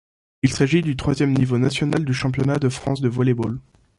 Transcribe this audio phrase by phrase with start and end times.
[0.41, 3.59] Il s'agit du troisième niveau national du championnat de France de volley-ball.